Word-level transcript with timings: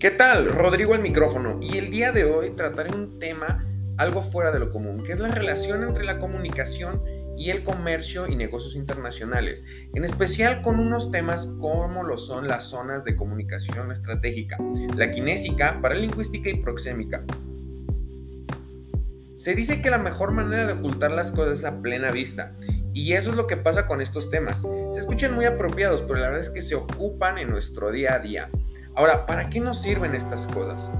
¿Qué 0.00 0.10
tal? 0.10 0.48
Rodrigo 0.48 0.94
el 0.94 1.02
micrófono 1.02 1.60
y 1.60 1.76
el 1.76 1.90
día 1.90 2.10
de 2.10 2.24
hoy 2.24 2.52
trataré 2.56 2.96
un 2.96 3.18
tema 3.18 3.66
algo 3.98 4.22
fuera 4.22 4.50
de 4.50 4.58
lo 4.58 4.70
común, 4.70 5.02
que 5.02 5.12
es 5.12 5.20
la 5.20 5.28
relación 5.28 5.82
entre 5.82 6.04
la 6.04 6.18
comunicación 6.18 7.02
y 7.36 7.50
el 7.50 7.62
comercio 7.62 8.26
y 8.26 8.34
negocios 8.34 8.76
internacionales, 8.76 9.62
en 9.92 10.02
especial 10.02 10.62
con 10.62 10.80
unos 10.80 11.10
temas 11.10 11.50
como 11.60 12.02
lo 12.02 12.16
son 12.16 12.48
las 12.48 12.64
zonas 12.64 13.04
de 13.04 13.14
comunicación 13.14 13.92
estratégica, 13.92 14.56
la 14.96 15.10
kinésica, 15.10 15.82
paralingüística 15.82 16.48
y 16.48 16.62
proxémica. 16.62 17.22
Se 19.36 19.54
dice 19.54 19.82
que 19.82 19.90
la 19.90 19.98
mejor 19.98 20.32
manera 20.32 20.66
de 20.66 20.72
ocultar 20.72 21.10
las 21.12 21.30
cosas 21.30 21.58
es 21.58 21.64
a 21.66 21.82
plena 21.82 22.10
vista, 22.10 22.54
y 22.92 23.12
eso 23.12 23.30
es 23.30 23.36
lo 23.36 23.46
que 23.46 23.56
pasa 23.56 23.86
con 23.86 24.00
estos 24.00 24.30
temas. 24.30 24.62
Se 24.92 25.00
escuchan 25.00 25.34
muy 25.34 25.44
apropiados, 25.44 26.02
pero 26.02 26.18
la 26.18 26.26
verdad 26.26 26.42
es 26.42 26.50
que 26.50 26.60
se 26.60 26.74
ocupan 26.74 27.38
en 27.38 27.50
nuestro 27.50 27.90
día 27.90 28.14
a 28.14 28.18
día. 28.18 28.50
Ahora, 28.94 29.26
¿para 29.26 29.48
qué 29.48 29.60
nos 29.60 29.80
sirven 29.80 30.14
estas 30.14 30.46
cosas? 30.48 30.90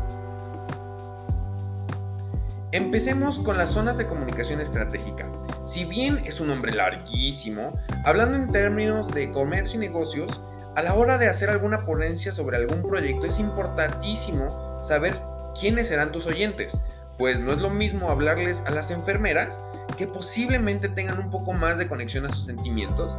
Empecemos 2.73 3.41
con 3.41 3.59
las 3.59 3.71
zonas 3.71 3.99
de 3.99 4.07
comunicación 4.07 4.61
estratégica. 4.61 5.31
Si 5.65 5.85
bien 5.85 6.23
es 6.25 6.41
un 6.41 6.49
nombre 6.49 6.73
larguísimo, 6.73 7.77
hablando 8.05 8.37
en 8.37 8.53
términos 8.53 9.13
de 9.13 9.33
comercio 9.33 9.77
y 9.77 9.87
negocios, 9.87 10.41
a 10.77 10.83
la 10.83 10.95
hora 10.95 11.19
de 11.19 11.27
hacer 11.27 11.51
alguna 11.51 11.85
ponencia 11.85 12.31
sobre 12.31 12.57
algún 12.57 12.83
proyecto 12.83 13.27
es 13.27 13.41
importantísimo 13.41 14.79
saber 14.81 15.21
quiénes 15.59 15.89
serán 15.89 16.13
tus 16.13 16.27
oyentes, 16.27 16.81
pues 17.19 17.41
no 17.41 17.53
es 17.53 17.59
lo 17.59 17.71
mismo 17.71 18.09
hablarles 18.09 18.65
a 18.67 18.71
las 18.71 18.93
enfermeras 18.93 19.61
que 20.01 20.07
posiblemente 20.07 20.89
tengan 20.89 21.19
un 21.19 21.29
poco 21.29 21.53
más 21.53 21.77
de 21.77 21.87
conexión 21.87 22.25
a 22.25 22.31
sus 22.31 22.47
sentimientos 22.47 23.19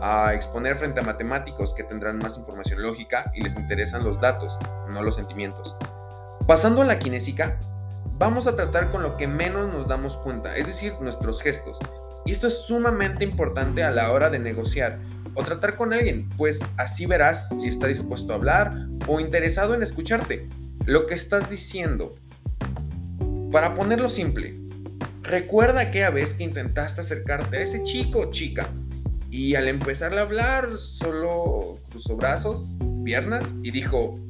a 0.00 0.32
exponer 0.32 0.78
frente 0.78 1.00
a 1.00 1.02
matemáticos 1.02 1.74
que 1.74 1.84
tendrán 1.84 2.16
más 2.16 2.38
información 2.38 2.80
lógica 2.80 3.30
y 3.34 3.42
les 3.42 3.54
interesan 3.54 4.02
los 4.02 4.18
datos, 4.18 4.56
no 4.88 5.02
los 5.02 5.16
sentimientos. 5.16 5.76
Pasando 6.46 6.80
a 6.80 6.86
la 6.86 6.98
kinésica, 6.98 7.60
vamos 8.16 8.46
a 8.46 8.56
tratar 8.56 8.90
con 8.90 9.02
lo 9.02 9.18
que 9.18 9.28
menos 9.28 9.70
nos 9.70 9.86
damos 9.86 10.16
cuenta, 10.16 10.56
es 10.56 10.66
decir, 10.66 10.94
nuestros 11.02 11.42
gestos. 11.42 11.78
Y 12.24 12.32
esto 12.32 12.46
es 12.46 12.62
sumamente 12.62 13.24
importante 13.24 13.84
a 13.84 13.90
la 13.90 14.10
hora 14.10 14.30
de 14.30 14.38
negociar 14.38 15.00
o 15.34 15.42
tratar 15.42 15.76
con 15.76 15.92
alguien, 15.92 16.30
pues 16.38 16.60
así 16.78 17.04
verás 17.04 17.50
si 17.60 17.68
está 17.68 17.88
dispuesto 17.88 18.32
a 18.32 18.36
hablar 18.36 18.72
o 19.06 19.20
interesado 19.20 19.74
en 19.74 19.82
escucharte 19.82 20.48
lo 20.86 21.06
que 21.06 21.12
estás 21.12 21.50
diciendo. 21.50 22.14
Para 23.50 23.74
ponerlo 23.74 24.08
simple, 24.08 24.61
recuerda 25.22 25.80
aquella 25.80 26.10
vez 26.10 26.34
que 26.34 26.44
intentaste 26.44 27.00
acercarte 27.00 27.56
a 27.56 27.60
ese 27.60 27.82
chico 27.82 28.20
o 28.20 28.30
chica 28.30 28.68
y 29.30 29.54
al 29.54 29.68
empezar 29.68 30.16
a 30.18 30.22
hablar, 30.22 30.76
solo 30.76 31.78
cruzó 31.90 32.16
brazos, 32.16 32.68
piernas 33.04 33.42
y 33.62 33.70
dijo, 33.70 34.20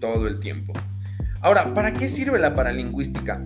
todo 0.00 0.26
el 0.26 0.40
tiempo. 0.40 0.72
Ahora, 1.40 1.74
¿para 1.74 1.92
qué 1.92 2.08
sirve 2.08 2.38
la 2.38 2.54
paralingüística? 2.54 3.42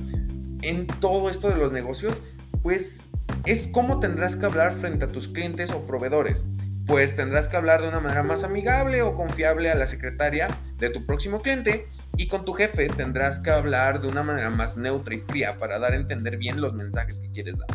En 0.63 0.87
todo 0.87 1.29
esto 1.29 1.51
de 1.51 1.57
los 1.57 1.73
negocios, 1.73 2.23
pues 2.63 3.09
es 3.45 3.67
cómo 3.67 4.01
tendrás 4.01 4.37
que 4.37 4.47
hablar 4.47 4.73
frente 4.73 5.05
a 5.05 5.09
tus 5.09 5.29
clientes 5.29 5.71
o 5.71 5.87
proveedores. 5.87 6.45
Pues 6.87 7.15
tendrás 7.15 7.49
que 7.49 7.57
hablar 7.57 7.83
de 7.83 7.89
una 7.89 8.01
manera 8.01 8.23
más 8.23 8.43
amigable 8.43 9.03
o 9.03 9.15
confiable 9.15 9.71
a 9.71 9.75
la 9.75 9.87
secretaria 9.87 10.49
de 10.79 10.91
tu 10.91 11.07
próximo 11.07 11.41
cliente 11.41 11.87
y 12.17 12.27
con 12.27 12.45
tu 12.45 12.53
jefe 12.53 12.89
tendrás 12.89 13.39
que 13.39 13.51
hablar 13.51 14.01
de 14.01 14.09
una 14.09 14.23
manera 14.23 14.51
más 14.51 14.77
neutra 14.77 15.15
y 15.15 15.21
fría 15.21 15.57
para 15.57 15.79
dar 15.79 15.93
a 15.93 15.97
entender 15.97 16.37
bien 16.37 16.61
los 16.61 16.75
mensajes 16.75 17.21
que 17.21 17.31
quieres 17.31 17.57
dar. 17.59 17.69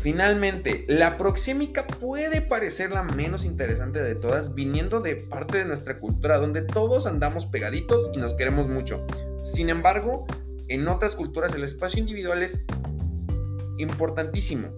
Finalmente, 0.00 0.86
la 0.88 1.18
proxémica 1.18 1.86
puede 1.86 2.40
parecer 2.40 2.90
la 2.90 3.02
menos 3.02 3.44
interesante 3.44 4.02
de 4.02 4.14
todas, 4.14 4.54
viniendo 4.54 5.02
de 5.02 5.14
parte 5.16 5.58
de 5.58 5.66
nuestra 5.66 5.98
cultura 5.98 6.38
donde 6.38 6.62
todos 6.62 7.06
andamos 7.06 7.44
pegaditos 7.44 8.10
y 8.14 8.16
nos 8.16 8.32
queremos 8.32 8.66
mucho. 8.66 9.06
Sin 9.42 9.68
embargo, 9.68 10.26
en 10.68 10.88
otras 10.88 11.16
culturas 11.16 11.54
el 11.54 11.64
espacio 11.64 12.00
individual 12.00 12.42
es 12.42 12.64
importantísimo, 13.76 14.68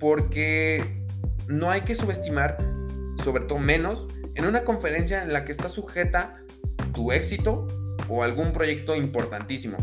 porque 0.00 0.99
no 1.50 1.68
hay 1.70 1.82
que 1.82 1.94
subestimar, 1.94 2.56
sobre 3.22 3.44
todo 3.44 3.58
menos, 3.58 4.06
en 4.34 4.46
una 4.46 4.64
conferencia 4.64 5.22
en 5.22 5.32
la 5.32 5.44
que 5.44 5.52
está 5.52 5.68
sujeta 5.68 6.40
tu 6.94 7.12
éxito 7.12 7.66
o 8.08 8.22
algún 8.22 8.52
proyecto 8.52 8.94
importantísimo. 8.94 9.76